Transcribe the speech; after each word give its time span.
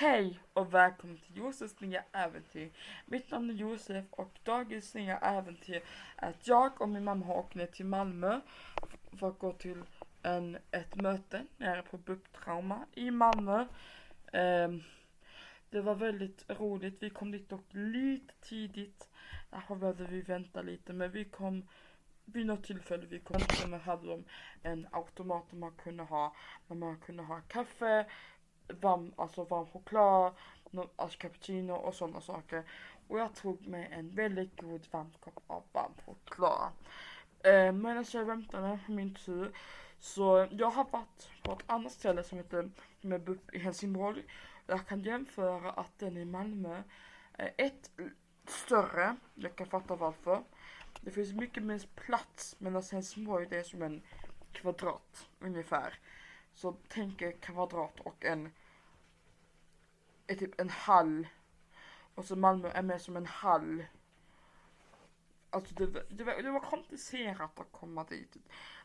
Hej 0.00 0.40
och 0.52 0.74
välkommen 0.74 1.18
till 1.18 1.36
Josefs 1.36 1.80
nya 1.80 2.04
äventyr. 2.12 2.70
Mitt 3.06 3.30
namn 3.30 3.50
är 3.50 3.54
Josef 3.54 4.04
och 4.10 4.38
dagens 4.42 4.94
nya 4.94 5.18
äventyr 5.18 5.82
är 6.16 6.30
att 6.30 6.46
jag 6.46 6.80
och 6.80 6.88
min 6.88 7.04
mamma 7.04 7.26
har 7.26 7.34
åkt 7.34 7.54
ner 7.54 7.66
till 7.66 7.86
Malmö 7.86 8.40
för 9.18 9.28
att 9.28 9.38
gå 9.38 9.52
till 9.52 9.82
en, 10.22 10.58
ett 10.70 10.94
möte 10.94 11.46
nere 11.56 11.82
på 11.82 11.98
BUP-trauma 11.98 12.86
i 12.94 13.10
Malmö. 13.10 13.66
Um, 14.32 14.82
det 15.70 15.80
var 15.80 15.94
väldigt 15.94 16.44
roligt. 16.50 17.02
Vi 17.02 17.10
kom 17.10 17.30
dit 17.30 17.48
dock 17.48 17.66
lite 17.70 18.34
tidigt. 18.40 19.08
Därför 19.50 19.74
behövde 19.74 20.04
vi 20.04 20.22
vänta 20.22 20.62
lite 20.62 20.92
men 20.92 21.10
vi 21.10 21.24
kom 21.24 21.66
vid 22.24 22.46
något 22.46 22.64
tillfälle 22.64 23.06
vi 23.06 23.18
kom 23.18 23.36
och 23.72 23.80
hade 23.80 24.06
de 24.06 24.24
en 24.62 24.86
automat 24.90 25.50
där 25.50 25.56
man 25.56 25.72
kunde 25.72 26.02
ha, 26.02 26.34
där 26.68 26.74
man 26.74 27.00
kunde 27.00 27.22
ha 27.22 27.40
kaffe, 27.40 28.06
varm, 28.80 29.12
alltså 29.16 29.44
varm 29.44 29.66
choklad, 29.66 30.32
alltså 30.96 31.18
cappuccino 31.18 31.72
och 31.72 31.94
sådana 31.94 32.20
saker. 32.20 32.62
Och 33.08 33.18
jag 33.18 33.34
tog 33.34 33.66
mig 33.66 33.88
en 33.92 34.10
väldigt 34.10 34.60
god 34.60 34.86
varm 34.90 35.12
kopp 35.20 35.42
av 35.46 35.62
varm 35.72 35.92
choklad. 36.06 36.72
Eh, 37.44 37.72
medan 37.72 37.98
alltså 37.98 38.18
jag 38.18 38.24
väntade 38.24 38.78
på 38.86 38.92
min 38.92 39.14
tur 39.14 39.52
så 40.00 40.48
jag 40.50 40.70
har 40.70 40.86
varit 40.90 41.30
på 41.42 41.52
ett 41.52 41.64
annat 41.66 41.92
ställe 41.92 42.24
som 42.24 42.38
heter 42.38 42.70
med 43.00 43.24
BUP 43.24 43.54
i 43.54 43.58
Helsingborg. 43.58 44.24
Jag 44.66 44.86
kan 44.86 45.00
jämföra 45.00 45.70
att 45.70 45.98
den 45.98 46.16
i 46.16 46.24
Malmö 46.24 46.82
är 47.32 47.52
ett 47.56 47.90
större, 48.46 49.16
jag 49.34 49.56
kan 49.56 49.66
fatta 49.66 49.96
varför. 49.96 50.42
Det 51.00 51.10
finns 51.10 51.32
mycket 51.32 51.62
mer 51.62 51.86
plats 51.94 52.56
medan 52.58 52.76
alltså 52.76 52.94
Helsingborg 52.94 53.46
det 53.50 53.58
är 53.58 53.62
som 53.62 53.82
en 53.82 54.02
kvadrat 54.52 55.28
ungefär. 55.40 55.98
Så 56.54 56.76
tänk 56.88 57.22
er 57.22 57.32
kvadrat 57.32 58.00
och 58.00 58.24
en 58.24 58.52
är 60.26 60.34
typ 60.34 60.60
en 60.60 60.70
hall. 60.70 61.26
Och 62.14 62.24
så 62.24 62.36
Malmö 62.36 62.68
är 62.68 62.82
mer 62.82 62.98
som 62.98 63.16
en 63.16 63.26
hall. 63.26 63.84
Alltså 65.50 65.74
det, 65.74 65.86
det, 66.10 66.24
var, 66.24 66.42
det 66.42 66.50
var 66.50 66.60
komplicerat 66.60 67.60
att 67.60 67.72
komma 67.72 68.04
dit. 68.04 68.36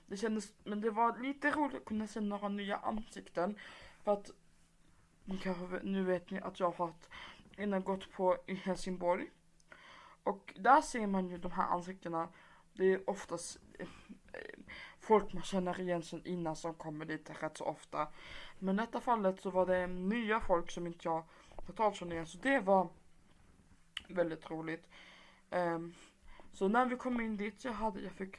Det 0.08 0.18
kändes, 0.18 0.54
men 0.64 0.82
det 0.82 0.90
var 0.90 1.18
lite 1.18 1.52
roligt 1.52 1.76
att 1.76 1.86
kunna 1.86 2.08
se 2.08 2.20
några 2.20 2.48
nya 2.48 2.78
ansikten. 2.78 3.60
För 4.04 4.14
att, 4.14 4.32
kanske, 5.42 5.80
nu 5.84 6.04
vet 6.04 6.32
ni 6.32 6.40
att 6.40 6.60
jag 6.60 6.72
har 6.72 6.94
innan 7.58 7.84
gått 7.84 8.12
på 8.12 8.38
i 8.48 8.54
Helsingborg. 8.54 9.30
Och 10.24 10.54
där 10.60 10.82
ser 10.82 11.08
man 11.08 11.30
ju 11.30 11.38
de 11.38 11.52
här 11.52 11.68
ansiktena. 11.68 12.30
Det 12.78 12.94
är 12.94 13.10
oftast 13.10 13.60
eh, 13.80 13.88
folk 15.00 15.34
man 15.34 15.44
känner 15.44 15.80
igen 15.80 16.04
sen 16.04 16.26
innan 16.26 16.56
som 16.56 16.74
kommer 16.74 17.06
dit 17.06 17.30
rätt 17.42 17.58
så 17.58 17.66
ofta. 17.66 18.08
Men 18.60 18.80
i 18.80 18.82
detta 18.82 19.02
fallet 19.02 19.42
så 19.42 19.50
var 19.50 19.66
det 19.66 19.88
nya 19.88 20.40
folk 20.40 20.72
som 20.72 20.88
inte 20.88 21.08
jag 21.08 21.24
totalt 21.66 21.96
känner 21.96 22.14
igen. 22.14 22.28
Så 22.28 22.38
det 22.38 22.60
var 22.60 22.90
väldigt 24.08 24.50
roligt. 24.50 24.90
Um, 25.50 25.96
så 26.52 26.68
när 26.68 26.86
vi 26.86 26.96
kom 26.96 27.22
in 27.22 27.38
dit, 27.38 27.66
jag, 27.66 27.74
hade, 27.74 28.02
jag 28.02 28.12
fick 28.12 28.38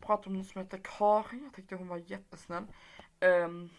prata 0.00 0.30
med 0.30 0.36
någon 0.36 0.44
som 0.44 0.60
heter 0.60 0.80
Karin. 0.84 1.44
Jag 1.44 1.54
tyckte 1.54 1.74
hon 1.74 1.88
var 1.88 2.02
jättesnäll. 2.06 2.66
Um, 3.20 3.70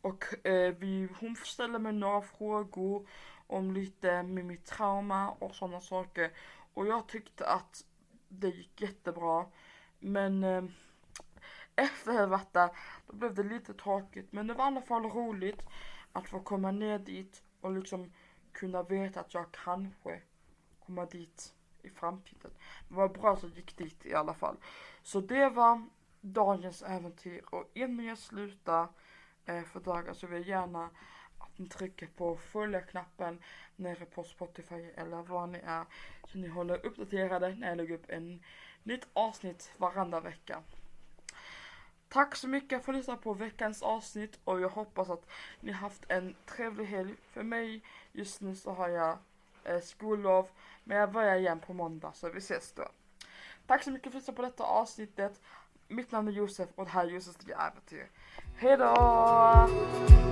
och 0.00 0.24
uh, 0.48 0.70
vi, 0.78 1.08
hon 1.20 1.36
ställde 1.36 1.78
mig 1.78 1.92
några 1.92 2.22
frågor 2.22 3.08
om 3.46 3.72
lite 3.72 4.22
med 4.22 4.44
mitt 4.44 4.64
trauma 4.64 5.30
och 5.30 5.54
sådana 5.54 5.80
saker. 5.80 6.30
Och 6.74 6.86
jag 6.86 7.08
tyckte 7.08 7.46
att 7.46 7.84
det 8.28 8.48
gick 8.48 8.80
jättebra. 8.80 9.46
Men 9.98 10.44
eh, 10.44 10.64
efter 11.76 12.12
jag 12.12 12.26
varit 12.26 12.52
där, 12.52 12.70
då 13.06 13.16
blev 13.16 13.34
det 13.34 13.42
lite 13.42 13.74
tråkigt. 13.74 14.32
Men 14.32 14.46
det 14.46 14.54
var 14.54 14.64
i 14.64 14.66
alla 14.66 14.82
fall 14.82 15.02
roligt 15.02 15.62
att 16.12 16.28
få 16.28 16.40
komma 16.40 16.70
ner 16.70 16.98
dit 16.98 17.42
och 17.60 17.72
liksom 17.72 18.12
kunna 18.52 18.82
veta 18.82 19.20
att 19.20 19.34
jag 19.34 19.46
kanske 19.52 20.22
kommer 20.86 21.06
dit 21.06 21.54
i 21.82 21.90
framtiden. 21.90 22.50
Det 22.88 22.94
var 22.94 23.08
bra 23.08 23.32
att 23.32 23.42
jag 23.42 23.52
gick 23.52 23.76
dit 23.76 24.06
i 24.06 24.14
alla 24.14 24.34
fall. 24.34 24.56
Så 25.02 25.20
det 25.20 25.48
var 25.48 25.88
dagens 26.20 26.82
äventyr 26.82 27.44
och 27.50 27.70
innan 27.74 28.04
jag 28.04 28.18
slutar 28.18 28.88
eh, 29.44 29.62
för 29.62 29.80
dagen 29.80 30.14
så 30.14 30.26
vill 30.26 30.38
jag 30.38 30.48
gärna 30.48 30.90
trycker 31.64 32.06
på 32.06 32.36
följa-knappen 32.36 33.38
nere 33.76 34.04
på 34.04 34.24
Spotify 34.24 34.90
eller 34.96 35.22
vad 35.22 35.48
ni 35.48 35.58
är. 35.58 35.84
Så 36.28 36.38
ni 36.38 36.48
håller 36.48 36.86
uppdaterade 36.86 37.54
när 37.54 37.68
jag 37.68 37.76
lägger 37.76 37.94
upp 37.94 38.10
en 38.10 38.42
nytt 38.82 39.06
avsnitt 39.12 39.72
varenda 39.76 40.20
vecka. 40.20 40.62
Tack 42.08 42.36
så 42.36 42.48
mycket 42.48 42.84
för 42.84 42.92
att 42.92 42.98
lyssna 42.98 43.16
på 43.16 43.34
veckans 43.34 43.82
avsnitt 43.82 44.38
och 44.44 44.60
jag 44.60 44.68
hoppas 44.68 45.10
att 45.10 45.26
ni 45.60 45.72
haft 45.72 46.04
en 46.08 46.34
trevlig 46.46 46.84
helg. 46.84 47.14
För 47.32 47.42
mig 47.42 47.82
just 48.12 48.40
nu 48.40 48.54
så 48.54 48.72
har 48.72 48.88
jag 48.88 49.18
eh, 49.64 49.80
skollov 49.80 50.48
men 50.84 50.98
jag 50.98 51.12
börjar 51.12 51.36
igen 51.36 51.60
på 51.60 51.72
måndag 51.72 52.12
så 52.14 52.28
vi 52.28 52.38
ses 52.38 52.72
då. 52.72 52.88
Tack 53.66 53.82
så 53.82 53.90
mycket 53.90 54.12
för 54.12 54.18
att 54.18 54.22
lyssna 54.22 54.34
på 54.34 54.42
detta 54.42 54.64
avsnittet. 54.64 55.40
Mitt 55.88 56.12
namn 56.12 56.28
är 56.28 56.32
Josef 56.32 56.68
och 56.74 56.84
det 56.84 56.90
här 56.90 57.04
är 57.04 57.10
Josefs 57.10 57.46
äventyr. 57.48 58.10
Hejdå! 58.56 60.25